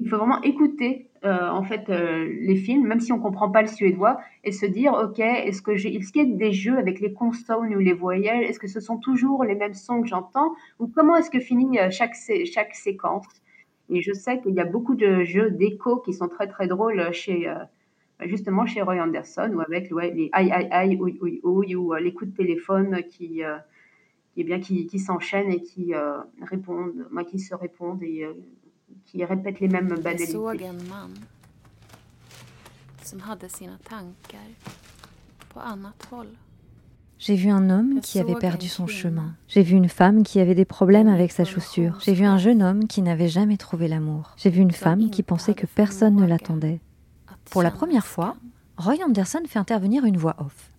[0.00, 4.18] Il faut vraiment écouter en fait les films, même si on comprend pas le suédois,
[4.44, 7.12] et se dire ok, est-ce que j'ai, est-ce qu'il y a des jeux avec les
[7.12, 10.54] consonnes ou les voyelles Est-ce que ce sont toujours les mêmes sons que j'entends?
[10.78, 12.14] Ou comment est-ce que finit chaque
[12.46, 13.26] chaque séquence?
[13.90, 17.12] Et je sais qu'il y a beaucoup de jeux d'écho qui sont très très drôles
[17.12, 17.46] chez
[18.26, 22.00] justement chez Roy Anderson ou avec les aïe aïe aïe oui oui oui ou euh,
[22.00, 23.56] les coups de téléphone qui euh,
[24.34, 28.24] qui, bien, qui, qui s'enchaînent et qui euh, répondent, moi, qui se répondent et
[29.10, 30.36] qui répètent les mêmes banalités.
[37.18, 39.34] J'ai vu un homme qui avait perdu son chemin.
[39.48, 41.98] J'ai vu une femme qui avait des problèmes avec sa chaussure.
[42.00, 44.34] J'ai vu un jeune homme qui n'avait jamais trouvé l'amour.
[44.36, 46.80] J'ai vu une femme qui pensait que personne ne l'attendait.
[47.50, 48.36] Pour la première fois,
[48.76, 50.69] Roy Anderson fait intervenir une voix off.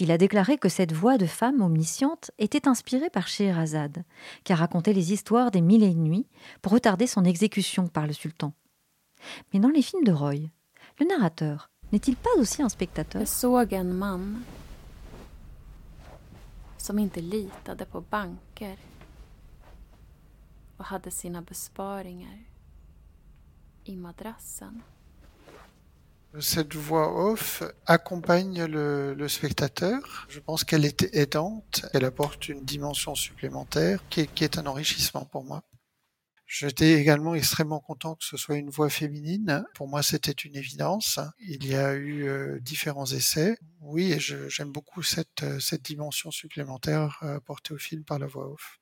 [0.00, 4.04] Il a déclaré que cette voix de femme omnisciente était inspirée par Scheherazade,
[4.44, 6.26] qui a raconté les histoires des mille et une nuits
[6.62, 8.52] pour retarder son exécution par le sultan.
[9.52, 10.50] Mais dans les films de Roy,
[11.00, 13.22] le narrateur n'est-il pas aussi un spectateur?
[26.40, 30.26] Cette voix off accompagne le, spectateur.
[30.28, 35.42] Je pense qu'elle est aidante, elle apporte une dimension supplémentaire qui est, un enrichissement pour
[35.42, 35.64] moi.
[36.46, 39.64] J'étais également extrêmement content que ce soit une voix féminine.
[39.74, 41.18] Pour moi, c'était une évidence.
[41.40, 43.58] Il y a eu euh, différents essais.
[43.80, 45.44] Oui, j'aime beaucoup cette,
[45.82, 48.78] dimension supplémentaire euh, apportée au film par la voix off.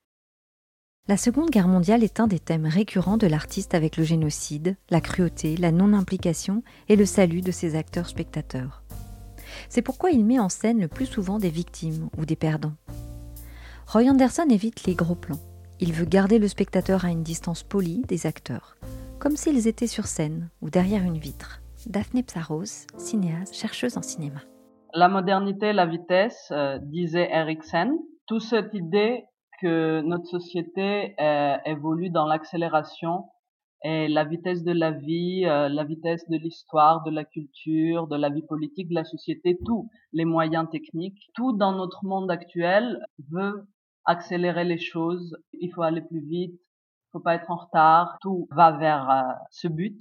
[1.09, 5.01] La Seconde Guerre mondiale est un des thèmes récurrents de l'artiste avec le génocide, la
[5.01, 8.83] cruauté, la non-implication et le salut de ses acteurs-spectateurs.
[9.69, 12.75] C'est pourquoi il met en scène le plus souvent des victimes ou des perdants.
[13.87, 15.39] Roy Anderson évite les gros plans.
[15.79, 18.77] Il veut garder le spectateur à une distance polie des acteurs.
[19.21, 21.63] comme s'ils étaient sur scène ou derrière une vitre.
[21.87, 24.41] Daphné Psaros, cinéaste, chercheuse en cinéma.
[24.93, 27.93] La modernité, la vitesse, euh, disait Eriksen.
[28.27, 29.25] Toute cette idée
[29.61, 33.25] que notre société euh, évolue dans l'accélération
[33.83, 38.17] et la vitesse de la vie, euh, la vitesse de l'histoire, de la culture, de
[38.17, 43.05] la vie politique, de la société, tous les moyens techniques, tout dans notre monde actuel
[43.31, 43.69] veut
[44.05, 45.37] accélérer les choses.
[45.53, 48.17] Il faut aller plus vite, il faut pas être en retard.
[48.21, 50.01] Tout va vers euh, ce but.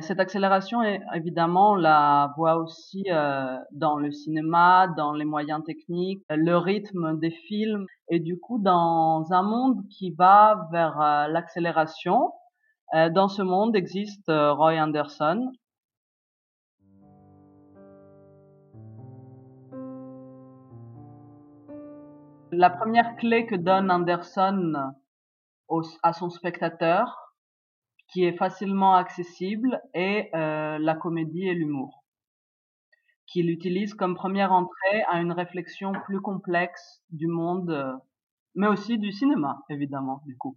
[0.00, 0.82] Cette accélération,
[1.14, 7.16] évidemment, on la voit aussi euh, dans le cinéma, dans les moyens techniques, le rythme
[7.20, 12.32] des films, et du coup, dans un monde qui va vers l'accélération,
[12.94, 15.52] euh, dans ce monde existe euh, Roy Anderson.
[22.50, 24.92] La première clé que donne Anderson
[26.02, 27.23] à son spectateur,
[28.14, 32.02] qui est facilement accessible, est euh, la comédie et l'humour,
[33.26, 38.00] qu'il utilise comme première entrée à une réflexion plus complexe du monde,
[38.54, 40.56] mais aussi du cinéma, évidemment, du coup.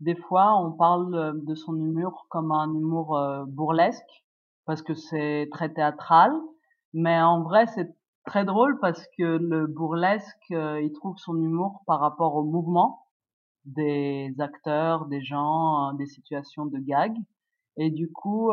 [0.00, 4.24] Des fois, on parle euh, de son humour comme un humour euh, bourlesque
[4.66, 6.32] parce que c'est très théâtral,
[6.92, 7.96] mais en vrai, c'est
[8.26, 13.05] très drôle parce que le bourlesque, euh, il trouve son humour par rapport au mouvement
[13.66, 17.14] des acteurs, des gens, des situations de gag.
[17.76, 18.50] Et du coup,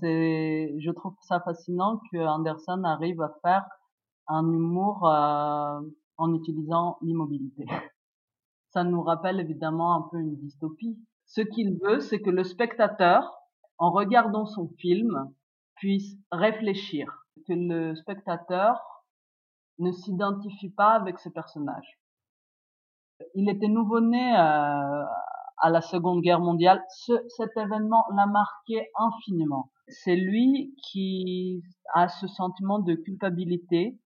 [0.00, 3.64] c'est, je trouve ça fascinant que Anderson arrive à faire
[4.26, 7.64] un humour en utilisant l'immobilité.
[8.70, 10.98] ça nous rappelle évidemment un peu une dystopie.
[11.26, 13.38] Ce qu'il veut, c'est que le spectateur,
[13.78, 15.32] en regardant son film,
[15.76, 18.80] puisse réfléchir, que le spectateur
[19.78, 21.98] ne s'identifie pas avec ce personnage.
[23.34, 25.04] Il était nouveau-né euh,
[25.58, 26.82] à la Seconde Guerre mondiale.
[26.90, 29.70] Ce, cet événement l'a marqué infiniment.
[29.88, 31.62] C'est lui qui
[31.94, 33.98] a ce sentiment de culpabilité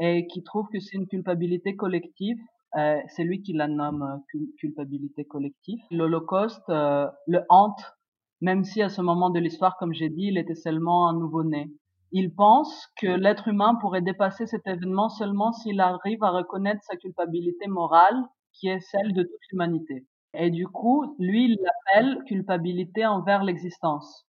[0.00, 2.38] et qui trouve que c'est une culpabilité collective
[2.76, 5.78] euh, c'est lui qui la nomme euh, culpabilité collective.
[5.92, 7.94] L'Holocauste euh, le hante,
[8.40, 11.70] même si à ce moment de l'histoire, comme j'ai dit, il était seulement un nouveau-né.
[12.10, 16.96] Il pense que l'être humain pourrait dépasser cet événement seulement s'il arrive à reconnaître sa
[16.96, 18.24] culpabilité morale,
[18.54, 20.06] qui est celle de toute l'humanité.
[20.32, 24.26] Et du coup, lui, il l'appelle culpabilité envers l'existence.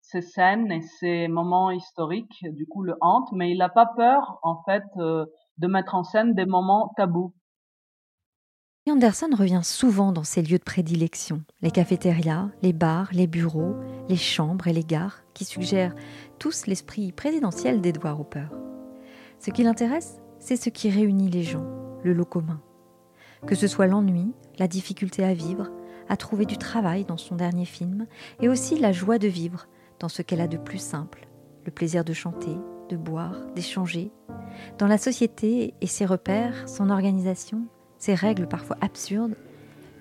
[0.00, 4.38] Ces scènes et ces moments historiques, du coup, le hantent, mais il n'a pas peur,
[4.42, 7.32] en fait, de mettre en scène des moments tabous.
[8.86, 13.74] Anderson revient souvent dans ses lieux de prédilection, les cafétérias, les bars, les bureaux,
[14.10, 15.94] les chambres et les gares, qui suggèrent
[16.38, 18.46] tous l'esprit présidentiel d'Edward Hooper.
[19.38, 21.64] Ce qui l'intéresse, c'est ce qui réunit les gens,
[22.02, 22.60] le lot commun.
[23.46, 25.70] Que ce soit l'ennui, la difficulté à vivre,
[26.08, 28.06] à trouver du travail dans son dernier film,
[28.40, 29.66] et aussi la joie de vivre
[30.00, 31.28] dans ce qu'elle a de plus simple,
[31.64, 32.56] le plaisir de chanter,
[32.88, 34.10] de boire, d'échanger.
[34.78, 37.66] Dans la société et ses repères, son organisation,
[37.98, 39.36] ses règles parfois absurdes,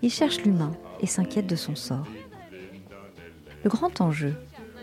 [0.01, 2.07] il cherche l'humain et s'inquiète de son sort.
[3.63, 4.33] Le grand enjeu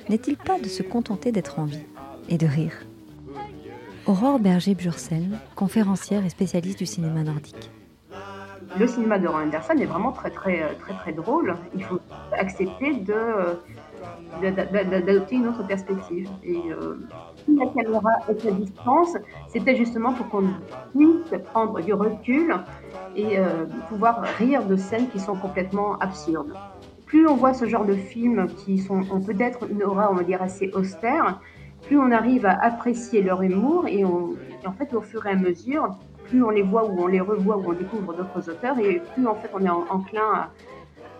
[0.08, 1.84] n'est-il pas de se contenter d'être en vie
[2.28, 2.86] et de rire?
[4.06, 7.70] Aurore Berger-Bursel, conférencière et spécialiste du cinéma nordique.
[8.78, 11.56] Le cinéma de Roy Anderson est vraiment très très très très drôle.
[11.74, 11.98] Il faut
[12.32, 13.58] accepter de
[14.40, 16.28] d'adopter une autre perspective.
[16.44, 16.96] Et euh,
[17.48, 19.16] la caméra est à distance,
[19.48, 20.48] c'était justement pour qu'on
[20.96, 22.54] puisse prendre du recul
[23.16, 26.54] et euh, pouvoir rire de scènes qui sont complètement absurdes.
[27.06, 30.22] Plus on voit ce genre de films qui sont, ont peut-être une aura, on va
[30.22, 31.40] dire, assez austère,
[31.82, 35.96] plus on arrive à apprécier leur humour et, en fait, au fur et à mesure,
[36.30, 39.26] plus on les voit ou on les revoit ou on découvre d'autres auteurs et plus
[39.26, 40.48] en fait on est enclin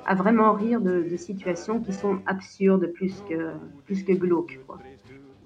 [0.06, 3.50] à, vraiment rire de, situations qui sont absurdes plus que,
[3.84, 4.58] plus que glauques.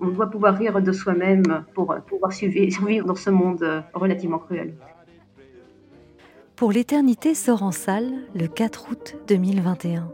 [0.00, 4.74] On doit pouvoir rire de soi-même pour pouvoir survivre dans ce monde relativement cruel.
[6.56, 10.10] Pour l'éternité sort en salle le 4 août 2021.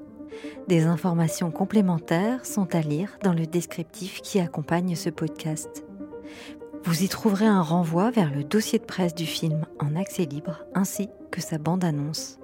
[0.69, 5.85] Des informations complémentaires sont à lire dans le descriptif qui accompagne ce podcast.
[6.85, 10.65] Vous y trouverez un renvoi vers le dossier de presse du film en accès libre
[10.75, 12.39] ainsi que sa bande-annonce.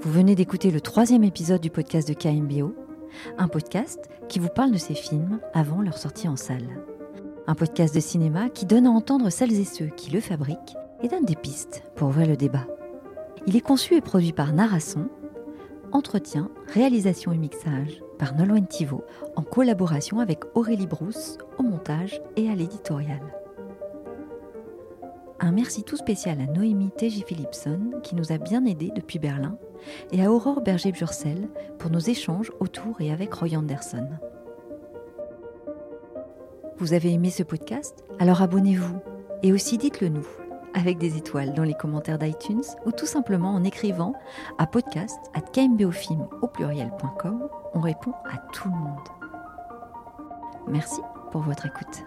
[0.00, 2.74] Vous venez d'écouter le troisième épisode du podcast de KMBO,
[3.36, 6.66] un podcast qui vous parle de ces films avant leur sortie en salle.
[7.46, 11.08] Un podcast de cinéma qui donne à entendre celles et ceux qui le fabriquent et
[11.08, 12.66] donne des pistes pour ouvrir le débat.
[13.46, 15.08] Il est conçu et produit par Narasson,
[15.92, 19.04] entretien, réalisation et mixage par Nolwenn Thivault
[19.36, 23.20] en collaboration avec Aurélie Brousse au montage et à l'éditorial.
[25.44, 27.24] Un merci tout spécial à Noémie T.J.
[27.26, 29.58] Philipson qui nous a bien aidés depuis Berlin
[30.12, 31.48] et à Aurore Berger-Bursel
[31.80, 34.08] pour nos échanges autour et avec Roy Anderson.
[36.78, 38.04] Vous avez aimé ce podcast?
[38.20, 39.00] Alors abonnez-vous
[39.42, 40.26] et aussi dites-le nous
[40.74, 44.14] avec des étoiles dans les commentaires d'iTunes ou tout simplement en écrivant
[44.58, 45.90] à podcast at au.
[47.74, 49.08] On répond à tout le monde.
[50.68, 51.00] Merci
[51.32, 52.04] pour votre écoute.